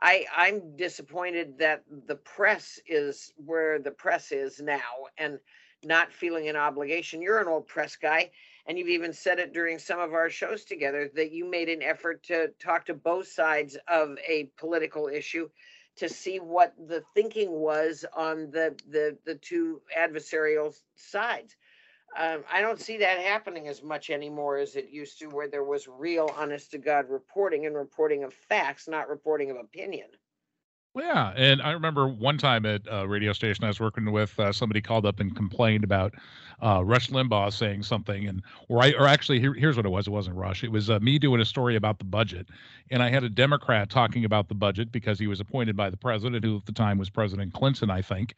I, 0.00 0.26
I'm 0.36 0.76
disappointed 0.76 1.58
that 1.58 1.84
the 2.06 2.16
press 2.16 2.80
is 2.86 3.32
where 3.36 3.78
the 3.78 3.92
press 3.92 4.32
is 4.32 4.60
now, 4.60 5.06
and 5.18 5.38
not 5.84 6.12
feeling 6.12 6.48
an 6.48 6.56
obligation. 6.56 7.22
You're 7.22 7.40
an 7.40 7.48
old 7.48 7.66
press 7.66 7.96
guy, 7.96 8.30
and 8.66 8.78
you've 8.78 8.88
even 8.88 9.12
said 9.12 9.38
it 9.38 9.52
during 9.52 9.78
some 9.78 10.00
of 10.00 10.14
our 10.14 10.30
shows 10.30 10.64
together 10.64 11.10
that 11.14 11.30
you 11.30 11.44
made 11.44 11.68
an 11.68 11.82
effort 11.82 12.22
to 12.24 12.48
talk 12.58 12.86
to 12.86 12.94
both 12.94 13.28
sides 13.28 13.76
of 13.86 14.16
a 14.26 14.50
political 14.56 15.08
issue 15.08 15.48
to 15.96 16.08
see 16.08 16.38
what 16.38 16.74
the 16.88 17.02
thinking 17.14 17.50
was 17.50 18.04
on 18.16 18.50
the 18.50 18.74
the 18.90 19.16
the 19.24 19.34
two 19.36 19.80
adversarial 19.96 20.74
sides. 20.96 21.56
Um, 22.16 22.44
I 22.52 22.60
don't 22.60 22.80
see 22.80 22.98
that 22.98 23.18
happening 23.18 23.66
as 23.66 23.82
much 23.82 24.10
anymore 24.10 24.56
as 24.58 24.76
it 24.76 24.88
used 24.90 25.18
to, 25.18 25.26
where 25.26 25.48
there 25.48 25.64
was 25.64 25.88
real, 25.88 26.30
honest 26.36 26.70
to 26.70 26.78
God 26.78 27.10
reporting 27.10 27.66
and 27.66 27.74
reporting 27.74 28.22
of 28.22 28.32
facts, 28.32 28.86
not 28.86 29.08
reporting 29.08 29.50
of 29.50 29.56
opinion. 29.56 30.06
Yeah, 30.96 31.32
and 31.34 31.60
I 31.60 31.72
remember 31.72 32.06
one 32.06 32.38
time 32.38 32.64
at 32.64 32.82
a 32.88 33.06
radio 33.08 33.32
station 33.32 33.64
I 33.64 33.68
was 33.68 33.80
working 33.80 34.12
with, 34.12 34.38
uh, 34.38 34.52
somebody 34.52 34.80
called 34.80 35.04
up 35.04 35.18
and 35.18 35.34
complained 35.34 35.82
about 35.82 36.14
uh, 36.62 36.84
Rush 36.84 37.10
Limbaugh 37.10 37.52
saying 37.52 37.82
something, 37.82 38.28
and 38.28 38.42
or 38.68 38.80
I 38.80 38.92
or 38.92 39.08
actually 39.08 39.40
here, 39.40 39.54
here's 39.54 39.76
what 39.76 39.86
it 39.86 39.88
was. 39.88 40.06
It 40.06 40.10
wasn't 40.10 40.36
Rush. 40.36 40.62
It 40.62 40.70
was 40.70 40.90
uh, 40.90 41.00
me 41.00 41.18
doing 41.18 41.40
a 41.40 41.44
story 41.44 41.74
about 41.74 41.98
the 41.98 42.04
budget, 42.04 42.46
and 42.92 43.02
I 43.02 43.10
had 43.10 43.24
a 43.24 43.28
Democrat 43.28 43.90
talking 43.90 44.24
about 44.24 44.48
the 44.48 44.54
budget 44.54 44.92
because 44.92 45.18
he 45.18 45.26
was 45.26 45.40
appointed 45.40 45.76
by 45.76 45.90
the 45.90 45.96
president, 45.96 46.44
who 46.44 46.58
at 46.58 46.66
the 46.66 46.72
time 46.72 46.96
was 46.96 47.10
President 47.10 47.52
Clinton, 47.54 47.90
I 47.90 48.00
think. 48.00 48.36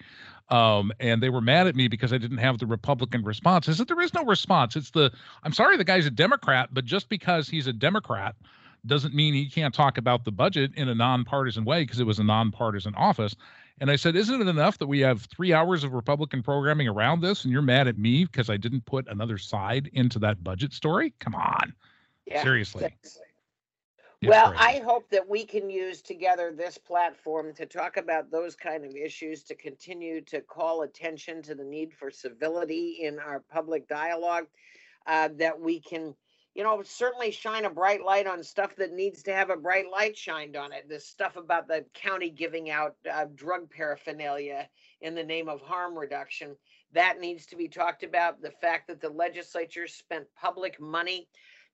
Um, 0.48 0.92
and 0.98 1.22
they 1.22 1.28
were 1.28 1.42
mad 1.42 1.66
at 1.66 1.76
me 1.76 1.88
because 1.88 2.14
I 2.14 2.18
didn't 2.18 2.38
have 2.38 2.58
the 2.58 2.66
Republican 2.66 3.22
response. 3.22 3.68
I 3.68 3.72
said 3.72 3.86
there 3.86 4.00
is 4.00 4.14
no 4.14 4.24
response. 4.24 4.76
It's 4.76 4.90
the 4.92 5.12
I'm 5.42 5.52
sorry, 5.52 5.76
the 5.76 5.84
guy's 5.84 6.06
a 6.06 6.10
Democrat, 6.10 6.70
but 6.72 6.86
just 6.86 7.10
because 7.10 7.50
he's 7.50 7.66
a 7.66 7.72
Democrat 7.74 8.34
doesn't 8.86 9.14
mean 9.14 9.34
he 9.34 9.48
can't 9.48 9.74
talk 9.74 9.98
about 9.98 10.24
the 10.24 10.32
budget 10.32 10.72
in 10.74 10.88
a 10.88 10.94
nonpartisan 10.94 11.64
way 11.64 11.82
because 11.82 12.00
it 12.00 12.06
was 12.06 12.18
a 12.18 12.24
nonpartisan 12.24 12.94
office. 12.94 13.36
And 13.80 13.90
I 13.90 13.96
said, 13.96 14.16
Isn't 14.16 14.40
it 14.40 14.48
enough 14.48 14.78
that 14.78 14.86
we 14.86 15.00
have 15.00 15.22
three 15.22 15.52
hours 15.52 15.84
of 15.84 15.92
Republican 15.92 16.42
programming 16.42 16.88
around 16.88 17.20
this 17.20 17.44
and 17.44 17.52
you're 17.52 17.62
mad 17.62 17.88
at 17.88 17.98
me 17.98 18.24
because 18.24 18.48
I 18.48 18.56
didn't 18.56 18.86
put 18.86 19.06
another 19.08 19.38
side 19.38 19.90
into 19.92 20.18
that 20.20 20.42
budget 20.42 20.72
story? 20.72 21.12
Come 21.18 21.34
on. 21.34 21.74
Yeah, 22.26 22.42
Seriously. 22.42 22.92
well, 24.24 24.52
I 24.56 24.82
hope 24.84 25.08
that 25.10 25.28
we 25.28 25.44
can 25.44 25.70
use 25.70 26.02
together 26.02 26.52
this 26.56 26.76
platform 26.78 27.52
to 27.54 27.66
talk 27.66 27.98
about 27.98 28.30
those 28.30 28.56
kind 28.56 28.84
of 28.84 28.96
issues, 28.96 29.44
to 29.44 29.54
continue 29.54 30.20
to 30.22 30.40
call 30.40 30.82
attention 30.82 31.42
to 31.42 31.54
the 31.54 31.62
need 31.62 31.92
for 31.92 32.10
civility 32.10 32.98
in 33.02 33.18
our 33.20 33.40
public 33.40 33.86
dialogue, 33.86 34.46
uh, 35.06 35.28
that 35.36 35.60
we 35.60 35.78
can 35.78 36.14
you 36.56 36.62
know, 36.62 36.80
certainly 36.82 37.30
shine 37.30 37.66
a 37.66 37.70
bright 37.70 38.02
light 38.02 38.26
on 38.26 38.42
stuff 38.42 38.74
that 38.76 38.94
needs 38.94 39.22
to 39.24 39.34
have 39.34 39.50
a 39.50 39.56
bright 39.56 39.90
light 39.92 40.16
shined 40.16 40.56
on 40.56 40.72
it. 40.72 40.88
This 40.88 41.06
stuff 41.06 41.36
about 41.36 41.68
the 41.68 41.84
county 41.92 42.30
giving 42.30 42.70
out 42.70 42.96
uh, 43.12 43.26
drug 43.34 43.70
paraphernalia 43.70 44.66
in 45.02 45.14
the 45.14 45.22
name 45.22 45.50
of 45.50 45.60
harm 45.60 45.98
reduction, 45.98 46.56
that 46.94 47.20
needs 47.20 47.44
to 47.44 47.56
be 47.56 47.68
talked 47.68 48.04
about. 48.04 48.40
The 48.40 48.52
fact 48.52 48.88
that 48.88 49.02
the 49.02 49.10
legislature 49.10 49.86
spent 49.86 50.24
public 50.34 50.80
money 50.80 51.28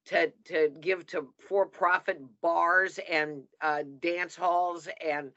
to 0.07 0.33
to 0.47 0.71
give 0.81 1.07
to 1.07 1.29
for-profit 1.49 2.19
bars 2.41 2.99
and 3.09 3.43
uh, 3.61 3.85
dance 4.01 4.35
halls 4.35 4.89
and 5.07 5.31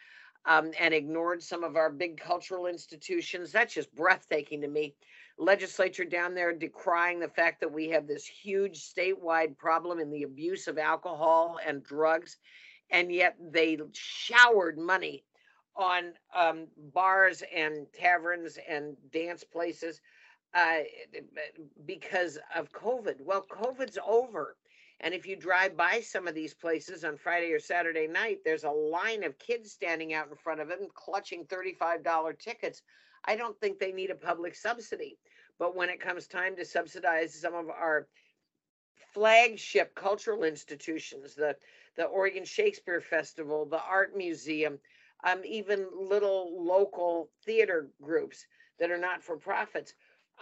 um, 0.47 0.71
and 0.79 0.91
ignored 0.91 1.43
some 1.43 1.63
of 1.63 1.75
our 1.75 1.91
big 1.91 2.19
cultural 2.19 2.65
institutions. 2.65 3.51
That's 3.51 3.75
just 3.75 3.93
breathtaking 3.93 4.61
to 4.61 4.67
me 4.67 4.95
legislature 5.37 6.05
down 6.05 6.33
there 6.33 6.53
decrying 6.53 7.19
the 7.19 7.27
fact 7.27 7.59
that 7.59 7.71
we 7.71 7.89
have 7.89 8.07
this 8.07 8.25
huge 8.25 8.81
statewide 8.81 9.57
problem 9.57 9.99
in 9.99 10.11
the 10.11 10.23
abuse 10.23 10.67
of 10.67 10.77
alcohol 10.77 11.59
and 11.65 11.83
drugs, 11.83 12.37
and 12.91 13.11
yet 13.11 13.35
they 13.51 13.77
showered 13.93 14.77
money 14.77 15.23
on 15.75 16.13
um, 16.33 16.67
bars 16.93 17.43
and 17.53 17.85
taverns 17.93 18.57
and 18.69 18.95
dance 19.11 19.43
places 19.43 19.99
uh, 20.53 20.79
because 21.85 22.37
of 22.55 22.71
COVID. 22.71 23.15
Well, 23.19 23.45
COVID's 23.51 23.99
over. 24.07 24.55
And 25.01 25.13
if 25.13 25.25
you 25.25 25.35
drive 25.35 25.75
by 25.75 25.99
some 25.99 26.25
of 26.25 26.33
these 26.33 26.53
places 26.53 27.03
on 27.03 27.17
Friday 27.17 27.51
or 27.51 27.59
Saturday 27.59 28.07
night, 28.07 28.39
there's 28.45 28.63
a 28.63 28.69
line 28.69 29.25
of 29.25 29.37
kids 29.37 29.73
standing 29.73 30.13
out 30.13 30.29
in 30.29 30.37
front 30.37 30.61
of 30.61 30.69
and 30.69 30.93
clutching 30.93 31.43
$35 31.45 32.39
tickets 32.39 32.81
I 33.25 33.35
don't 33.35 33.59
think 33.59 33.79
they 33.79 33.91
need 33.91 34.11
a 34.11 34.15
public 34.15 34.55
subsidy. 34.55 35.17
But 35.57 35.75
when 35.75 35.89
it 35.89 35.99
comes 36.01 36.27
time 36.27 36.55
to 36.57 36.65
subsidize 36.65 37.33
some 37.33 37.55
of 37.55 37.69
our 37.69 38.07
flagship 39.13 39.95
cultural 39.95 40.43
institutions, 40.43 41.33
the, 41.35 41.55
the 41.95 42.03
Oregon 42.03 42.43
Shakespeare 42.43 43.01
Festival, 43.01 43.65
the 43.65 43.81
Art 43.81 44.15
Museum, 44.15 44.77
um, 45.23 45.41
even 45.45 45.87
little 45.97 46.63
local 46.63 47.29
theater 47.45 47.89
groups 48.01 48.45
that 48.79 48.91
are 48.91 48.97
not 48.97 49.23
for 49.23 49.37
profits, 49.37 49.93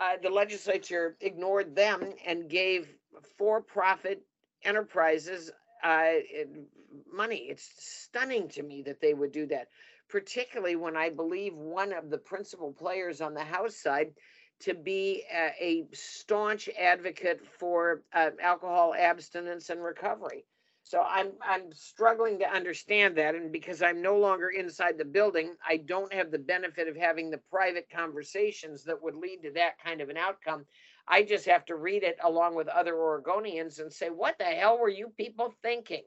uh, 0.02 0.18
the 0.22 0.30
legislature 0.30 1.16
ignored 1.22 1.76
them 1.76 2.14
and 2.26 2.50
gave 2.50 2.90
for 3.38 3.62
profit 3.62 4.24
enterprises 4.64 5.52
uh, 5.84 6.14
money. 7.12 7.48
It's 7.50 7.70
stunning 7.78 8.48
to 8.50 8.64
me 8.64 8.82
that 8.84 9.00
they 9.00 9.14
would 9.14 9.32
do 9.32 9.46
that 9.48 9.68
particularly 10.14 10.76
when 10.76 10.96
I 10.96 11.10
believe 11.10 11.56
one 11.56 11.92
of 11.92 12.12
the 12.12 12.20
principal 12.20 12.72
players 12.72 13.20
on 13.20 13.34
the 13.34 13.44
House 13.44 13.78
side 13.78 14.14
to 14.60 14.76
be 14.76 15.24
a, 15.34 15.50
a 15.60 15.88
staunch 15.92 16.70
advocate 16.80 17.42
for 17.58 18.04
uh, 18.14 18.30
alcohol 18.40 18.94
abstinence 18.94 19.72
and 19.72 19.84
recovery. 19.84 20.46
So 20.84 21.02
I'm 21.02 21.32
I'm 21.42 21.72
struggling 21.72 22.38
to 22.40 22.48
understand 22.48 23.18
that, 23.18 23.34
and 23.34 23.52
because 23.52 23.82
I'm 23.82 24.04
no 24.04 24.20
longer 24.20 24.50
inside 24.50 25.00
the 25.00 25.06
building, 25.06 25.56
I 25.68 25.78
don't 25.78 26.14
have 26.14 26.30
the 26.30 26.38
benefit 26.38 26.88
of 26.88 26.96
having 26.96 27.32
the 27.32 27.42
private 27.50 27.88
conversations 27.90 28.84
that 28.84 29.02
would 29.02 29.16
lead 29.16 29.42
to 29.42 29.52
that 29.54 29.80
kind 29.84 30.00
of 30.00 30.10
an 30.10 30.18
outcome. 30.18 30.66
I 31.08 31.24
just 31.24 31.48
have 31.48 31.66
to 31.66 31.76
read 31.76 32.04
it 32.04 32.18
along 32.24 32.54
with 32.54 32.68
other 32.68 32.94
Oregonians 32.94 33.80
and 33.80 33.92
say, 33.92 34.12
"What 34.12 34.38
the 34.38 34.46
hell 34.46 34.78
were 34.78 34.90
you 34.90 35.10
people 35.18 35.56
thinking?" 35.64 36.04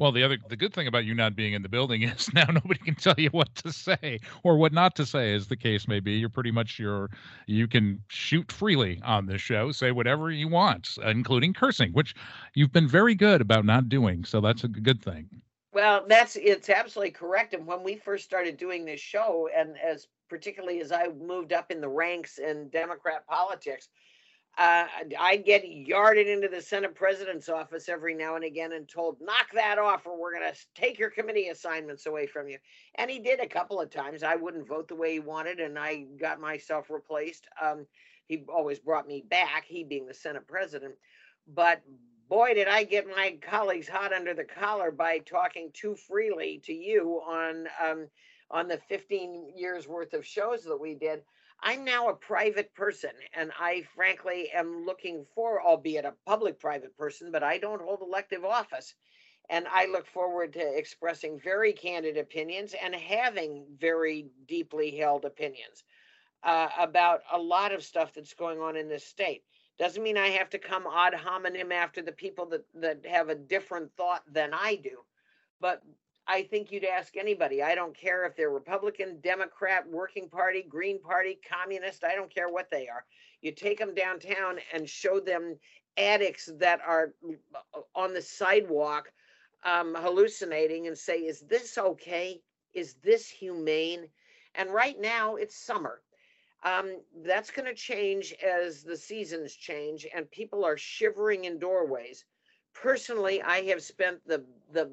Well, 0.00 0.12
the 0.12 0.22
other 0.22 0.38
the 0.48 0.56
good 0.56 0.72
thing 0.72 0.86
about 0.86 1.04
you 1.04 1.14
not 1.14 1.36
being 1.36 1.52
in 1.52 1.60
the 1.60 1.68
building 1.68 2.02
is 2.04 2.32
now 2.32 2.46
nobody 2.46 2.80
can 2.80 2.94
tell 2.94 3.14
you 3.18 3.28
what 3.32 3.54
to 3.56 3.70
say 3.70 4.18
or 4.42 4.56
what 4.56 4.72
not 4.72 4.96
to 4.96 5.04
say, 5.04 5.34
as 5.34 5.46
the 5.46 5.58
case 5.58 5.86
may 5.86 6.00
be. 6.00 6.12
You're 6.12 6.30
pretty 6.30 6.50
much 6.50 6.78
your 6.78 7.10
you 7.46 7.68
can 7.68 8.00
shoot 8.08 8.50
freely 8.50 8.98
on 9.04 9.26
this 9.26 9.42
show, 9.42 9.72
say 9.72 9.92
whatever 9.92 10.30
you 10.30 10.48
want, 10.48 10.96
including 11.04 11.52
cursing, 11.52 11.92
which 11.92 12.14
you've 12.54 12.72
been 12.72 12.88
very 12.88 13.14
good 13.14 13.42
about 13.42 13.66
not 13.66 13.90
doing. 13.90 14.24
So 14.24 14.40
that's 14.40 14.64
a 14.64 14.68
good 14.68 15.02
thing. 15.04 15.28
Well, 15.74 16.06
that's 16.08 16.34
it's 16.36 16.70
absolutely 16.70 17.12
correct. 17.12 17.52
And 17.52 17.66
when 17.66 17.82
we 17.82 17.96
first 17.96 18.24
started 18.24 18.56
doing 18.56 18.86
this 18.86 19.00
show, 19.00 19.50
and 19.54 19.76
as 19.86 20.06
particularly 20.30 20.80
as 20.80 20.92
I 20.92 21.08
moved 21.08 21.52
up 21.52 21.70
in 21.70 21.82
the 21.82 21.90
ranks 21.90 22.38
in 22.38 22.70
Democrat 22.70 23.26
politics, 23.26 23.90
uh, 24.58 24.84
I 25.18 25.36
get 25.36 25.64
yarded 25.66 26.26
into 26.28 26.48
the 26.48 26.60
Senate 26.60 26.94
president's 26.94 27.48
office 27.48 27.88
every 27.88 28.14
now 28.14 28.34
and 28.34 28.44
again 28.44 28.72
and 28.72 28.88
told, 28.88 29.16
knock 29.20 29.46
that 29.54 29.78
off, 29.78 30.06
or 30.06 30.20
we're 30.20 30.38
going 30.38 30.52
to 30.52 30.58
take 30.74 30.98
your 30.98 31.10
committee 31.10 31.48
assignments 31.48 32.06
away 32.06 32.26
from 32.26 32.48
you. 32.48 32.58
And 32.96 33.10
he 33.10 33.18
did 33.20 33.40
a 33.40 33.48
couple 33.48 33.80
of 33.80 33.90
times. 33.90 34.22
I 34.22 34.36
wouldn't 34.36 34.68
vote 34.68 34.88
the 34.88 34.96
way 34.96 35.12
he 35.14 35.20
wanted, 35.20 35.60
and 35.60 35.78
I 35.78 36.04
got 36.20 36.40
myself 36.40 36.90
replaced. 36.90 37.46
Um, 37.62 37.86
he 38.26 38.44
always 38.48 38.78
brought 38.78 39.08
me 39.08 39.24
back, 39.28 39.64
he 39.66 39.84
being 39.84 40.06
the 40.06 40.14
Senate 40.14 40.46
president. 40.46 40.94
But 41.48 41.82
boy, 42.28 42.54
did 42.54 42.68
I 42.68 42.84
get 42.84 43.08
my 43.08 43.38
colleagues 43.40 43.88
hot 43.88 44.12
under 44.12 44.34
the 44.34 44.44
collar 44.44 44.90
by 44.90 45.18
talking 45.18 45.70
too 45.72 45.96
freely 45.96 46.60
to 46.64 46.72
you 46.72 47.22
on 47.26 47.66
um, 47.84 48.08
on 48.50 48.68
the 48.68 48.78
15 48.88 49.52
years 49.56 49.86
worth 49.86 50.12
of 50.12 50.26
shows 50.26 50.64
that 50.64 50.80
we 50.80 50.94
did. 50.94 51.22
I'm 51.62 51.84
now 51.84 52.08
a 52.08 52.14
private 52.14 52.74
person, 52.74 53.10
and 53.34 53.50
I 53.58 53.82
frankly 53.94 54.50
am 54.54 54.84
looking 54.86 55.26
for, 55.34 55.60
albeit 55.62 56.04
a 56.04 56.14
public 56.26 56.58
private 56.58 56.96
person, 56.96 57.30
but 57.30 57.42
I 57.42 57.58
don't 57.58 57.82
hold 57.82 58.00
elective 58.00 58.44
office. 58.44 58.94
And 59.50 59.66
I 59.68 59.86
look 59.86 60.06
forward 60.06 60.52
to 60.54 60.78
expressing 60.78 61.40
very 61.40 61.72
candid 61.72 62.16
opinions 62.16 62.74
and 62.80 62.94
having 62.94 63.66
very 63.78 64.28
deeply 64.46 64.96
held 64.96 65.24
opinions 65.24 65.84
uh, 66.44 66.68
about 66.78 67.20
a 67.32 67.38
lot 67.38 67.72
of 67.72 67.82
stuff 67.82 68.14
that's 68.14 68.34
going 68.34 68.60
on 68.60 68.76
in 68.76 68.88
this 68.88 69.04
state. 69.04 69.42
Doesn't 69.78 70.02
mean 70.02 70.16
I 70.16 70.28
have 70.28 70.50
to 70.50 70.58
come 70.58 70.86
ad 70.86 71.14
hominem 71.14 71.72
after 71.72 72.00
the 72.00 72.12
people 72.12 72.46
that, 72.46 72.64
that 72.74 73.06
have 73.06 73.28
a 73.28 73.34
different 73.34 73.90
thought 73.96 74.22
than 74.30 74.54
I 74.54 74.76
do. 74.76 74.98
But 75.60 75.82
I 76.30 76.44
think 76.44 76.70
you'd 76.70 76.84
ask 76.84 77.16
anybody. 77.16 77.60
I 77.60 77.74
don't 77.74 77.96
care 77.96 78.24
if 78.24 78.36
they're 78.36 78.50
Republican, 78.50 79.18
Democrat, 79.20 79.84
Working 79.90 80.28
Party, 80.28 80.62
Green 80.62 81.00
Party, 81.00 81.40
Communist. 81.52 82.04
I 82.04 82.14
don't 82.14 82.32
care 82.32 82.48
what 82.48 82.70
they 82.70 82.86
are. 82.86 83.04
You 83.42 83.50
take 83.50 83.80
them 83.80 83.96
downtown 83.96 84.60
and 84.72 84.88
show 84.88 85.18
them 85.18 85.58
addicts 85.96 86.48
that 86.58 86.80
are 86.86 87.14
uh, 87.52 87.80
on 87.96 88.14
the 88.14 88.22
sidewalk 88.22 89.10
um, 89.64 89.96
hallucinating 89.96 90.86
and 90.86 90.96
say, 90.96 91.16
Is 91.18 91.40
this 91.40 91.76
okay? 91.76 92.40
Is 92.74 92.94
this 93.02 93.28
humane? 93.28 94.06
And 94.54 94.72
right 94.72 95.00
now 95.00 95.34
it's 95.34 95.56
summer. 95.56 96.00
Um, 96.62 97.00
that's 97.24 97.50
going 97.50 97.66
to 97.66 97.74
change 97.74 98.34
as 98.34 98.84
the 98.84 98.96
seasons 98.96 99.56
change 99.56 100.06
and 100.14 100.30
people 100.30 100.64
are 100.64 100.76
shivering 100.76 101.46
in 101.46 101.58
doorways. 101.58 102.24
Personally, 102.72 103.42
I 103.42 103.62
have 103.62 103.82
spent 103.82 104.20
the 104.28 104.44
the 104.72 104.88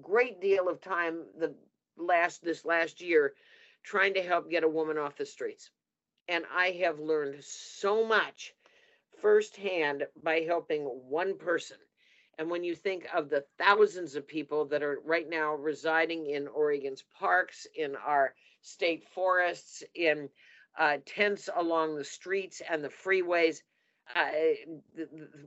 great 0.00 0.40
deal 0.40 0.68
of 0.68 0.80
time 0.80 1.22
the 1.38 1.54
last 1.96 2.42
this 2.42 2.64
last 2.64 3.00
year 3.00 3.34
trying 3.82 4.14
to 4.14 4.22
help 4.22 4.50
get 4.50 4.64
a 4.64 4.68
woman 4.68 4.98
off 4.98 5.16
the 5.16 5.26
streets. 5.26 5.70
And 6.28 6.44
I 6.54 6.70
have 6.82 7.00
learned 7.00 7.42
so 7.42 8.06
much 8.06 8.54
firsthand 9.20 10.06
by 10.22 10.40
helping 10.40 10.82
one 10.82 11.36
person. 11.36 11.76
And 12.38 12.50
when 12.50 12.64
you 12.64 12.74
think 12.74 13.06
of 13.14 13.28
the 13.28 13.44
thousands 13.58 14.14
of 14.14 14.26
people 14.26 14.64
that 14.66 14.82
are 14.82 15.00
right 15.04 15.28
now 15.28 15.54
residing 15.54 16.30
in 16.30 16.48
Oregon's 16.48 17.04
parks, 17.18 17.66
in 17.74 17.96
our 17.96 18.34
state 18.62 19.04
forests, 19.14 19.82
in 19.94 20.28
uh, 20.78 20.98
tents 21.04 21.48
along 21.54 21.96
the 21.96 22.04
streets 22.04 22.62
and 22.68 22.82
the 22.82 22.88
freeways, 22.88 23.62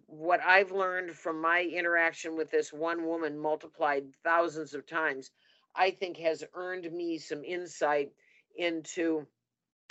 what 0.08 0.42
I've 0.42 0.72
learned 0.72 1.12
from 1.16 1.42
my 1.42 1.62
interaction 1.62 2.36
with 2.36 2.52
this 2.52 2.72
one 2.72 3.06
woman 3.06 3.38
multiplied 3.38 4.04
thousands 4.24 4.74
of 4.74 4.88
times, 4.88 5.32
I 5.76 5.92
think 5.92 6.18
has 6.18 6.44
earned 6.54 6.92
me 6.92 7.18
some 7.18 7.44
insight 7.44 8.12
into 8.56 9.26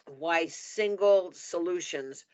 why 0.06 0.46
single 0.46 1.32
solutions 1.32 2.24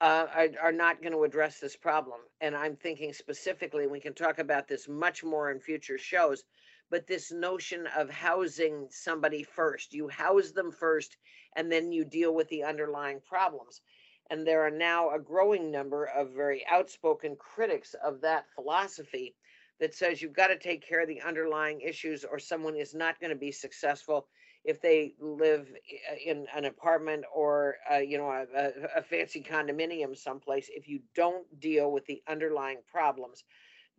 uh, 0.00 0.26
are, 0.34 0.48
are 0.62 0.72
not 0.72 1.02
going 1.02 1.12
to 1.12 1.24
address 1.24 1.58
this 1.58 1.76
problem. 1.76 2.20
And 2.40 2.56
I'm 2.56 2.76
thinking 2.76 3.12
specifically, 3.12 3.86
we 3.86 4.00
can 4.00 4.14
talk 4.14 4.38
about 4.38 4.68
this 4.68 4.88
much 4.88 5.22
more 5.22 5.50
in 5.50 5.60
future 5.60 5.98
shows, 5.98 6.42
but 6.90 7.06
this 7.06 7.30
notion 7.30 7.86
of 7.96 8.10
housing 8.10 8.88
somebody 8.90 9.42
first. 9.42 9.92
You 9.92 10.08
house 10.08 10.52
them 10.52 10.72
first, 10.72 11.16
and 11.56 11.70
then 11.70 11.92
you 11.92 12.04
deal 12.04 12.34
with 12.34 12.48
the 12.48 12.64
underlying 12.64 13.20
problems. 13.28 13.82
And 14.30 14.46
there 14.46 14.64
are 14.64 14.70
now 14.70 15.10
a 15.10 15.18
growing 15.18 15.70
number 15.70 16.04
of 16.06 16.30
very 16.30 16.64
outspoken 16.70 17.36
critics 17.36 17.94
of 18.04 18.20
that 18.20 18.46
philosophy 18.54 19.34
that 19.80 19.94
says 19.94 20.22
you've 20.22 20.32
got 20.32 20.48
to 20.48 20.58
take 20.58 20.86
care 20.86 21.02
of 21.02 21.08
the 21.08 21.22
underlying 21.22 21.80
issues, 21.80 22.24
or 22.24 22.38
someone 22.38 22.76
is 22.76 22.94
not 22.94 23.18
going 23.18 23.30
to 23.30 23.38
be 23.38 23.50
successful 23.50 24.28
if 24.64 24.80
they 24.80 25.14
live 25.18 25.66
uh, 26.10 26.14
in 26.24 26.46
an 26.54 26.66
apartment 26.66 27.24
or 27.34 27.76
uh, 27.90 27.96
you 27.96 28.18
know 28.18 28.28
a, 28.28 28.70
a, 28.98 29.02
fancy 29.02 29.42
condominium 29.42 30.16
someplace 30.16 30.68
if 30.70 30.86
you 30.86 31.00
don't 31.14 31.46
deal 31.60 31.90
with 31.90 32.04
the 32.04 32.22
underlying 32.28 32.76
problems 32.90 33.44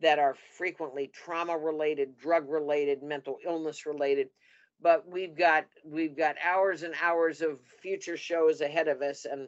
that 0.01 0.19
are 0.19 0.35
frequently 0.57 1.07
trauma 1.07 1.57
related 1.57 2.17
drug 2.17 2.49
related 2.49 3.03
mental 3.03 3.37
illness 3.45 3.85
related. 3.85 4.27
But 4.81 5.07
we've 5.07 5.35
got 5.35 5.65
we've 5.85 6.17
got 6.17 6.35
hours 6.43 6.83
and 6.83 6.93
hours 7.01 7.41
of 7.41 7.59
future 7.81 8.17
shows 8.17 8.61
ahead 8.61 8.87
of 8.87 9.01
us 9.01 9.25
and 9.25 9.47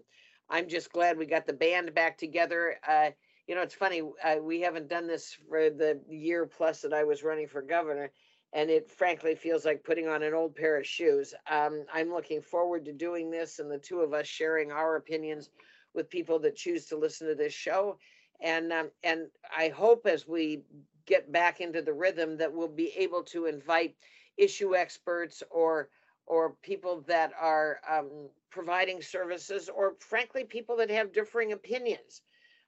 i'm 0.53 0.69
just 0.69 0.91
glad 0.93 1.17
we 1.17 1.25
got 1.25 1.45
the 1.45 1.53
band 1.53 1.93
back 1.93 2.17
together 2.17 2.77
uh, 2.87 3.09
you 3.47 3.55
know 3.55 3.61
it's 3.61 3.75
funny 3.75 4.01
uh, 4.23 4.37
we 4.41 4.61
haven't 4.61 4.87
done 4.87 5.07
this 5.07 5.37
for 5.49 5.69
the 5.69 5.99
year 6.09 6.45
plus 6.45 6.81
that 6.81 6.93
i 6.93 7.03
was 7.03 7.23
running 7.23 7.47
for 7.47 7.61
governor 7.61 8.09
and 8.53 8.69
it 8.69 8.89
frankly 8.91 9.35
feels 9.35 9.65
like 9.65 9.83
putting 9.83 10.07
on 10.07 10.21
an 10.21 10.33
old 10.33 10.55
pair 10.55 10.77
of 10.77 10.85
shoes. 10.85 11.33
Um, 11.49 11.85
I'm 11.91 12.13
looking 12.13 12.41
forward 12.41 12.85
to 12.85 12.93
doing 12.93 13.31
this 13.31 13.59
and 13.59 13.69
the 13.69 13.79
two 13.79 14.01
of 14.01 14.13
us 14.13 14.27
sharing 14.27 14.71
our 14.71 14.95
opinions 14.95 15.49
with 15.95 16.09
people 16.09 16.39
that 16.39 16.55
choose 16.55 16.85
to 16.87 16.97
listen 16.97 17.27
to 17.27 17.35
this 17.35 17.53
show. 17.53 17.97
And 18.41 18.71
um, 18.71 18.91
and 19.03 19.27
I 19.55 19.69
hope 19.69 20.05
as 20.05 20.27
we 20.27 20.61
get 21.05 21.31
back 21.31 21.61
into 21.61 21.81
the 21.81 21.93
rhythm 21.93 22.37
that 22.37 22.53
we'll 22.53 22.67
be 22.67 22.93
able 22.95 23.23
to 23.23 23.45
invite 23.47 23.95
issue 24.37 24.75
experts 24.75 25.41
or 25.49 25.89
or 26.25 26.55
people 26.61 27.03
that 27.07 27.31
are 27.39 27.79
um, 27.89 28.29
providing 28.49 29.01
services 29.01 29.69
or 29.69 29.95
frankly 29.99 30.43
people 30.43 30.77
that 30.77 30.89
have 30.89 31.11
differing 31.11 31.51
opinions 31.53 32.21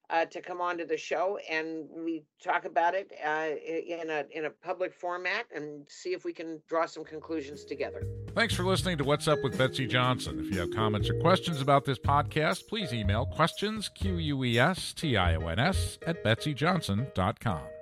uh, 0.10 0.26
to 0.26 0.42
come 0.42 0.62
onto 0.62 0.86
the 0.86 0.98
show 0.98 1.40
and 1.50 1.86
we 1.92 2.24
talk 2.44 2.66
about 2.66 2.94
it 2.94 3.12
uh, 3.26 3.50
in 3.66 4.10
a 4.10 4.24
in 4.32 4.46
a 4.46 4.50
public 4.50 4.94
format 4.94 5.46
and 5.56 5.86
see 5.90 6.14
if 6.14 6.24
we 6.24 6.32
can 6.32 6.62
draw 6.68 6.86
some 6.86 7.04
conclusions 7.04 7.66
together. 7.66 8.04
Thanks 8.36 8.54
for 8.54 8.64
listening 8.64 8.98
to 9.00 9.04
What's 9.04 9.28
Up 9.28 9.42
with 9.44 9.58
Betsy 9.58 9.88
Johnson. 9.88 10.40
If 10.40 10.54
you 10.54 10.60
have 10.60 10.72
comments 10.72 11.10
or 11.10 11.20
questions 11.20 11.62
about 11.62 11.86
this 11.86 11.98
podcast, 11.98 12.68
please 12.68 12.94
email 12.94 13.26
questions 13.26 13.90
Q 13.90 14.18
U 14.18 14.44
E 14.44 14.60
S 14.60 14.94
T 14.94 15.18
I 15.18 15.36
O 15.36 15.48
N 15.48 15.60
S 15.60 15.98
at 16.06 16.24
betsyjohnson.com. 16.24 17.75